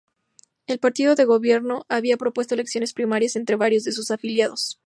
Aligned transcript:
El 0.65 0.79
partido 0.79 1.13
de 1.13 1.25
gobierno 1.25 1.85
había 1.87 2.17
propuesto 2.17 2.55
elecciones 2.55 2.91
primarias 2.93 3.35
entre 3.35 3.55
varios 3.55 3.83
de 3.83 3.91
sus 3.91 4.09
afiliados. 4.09 4.79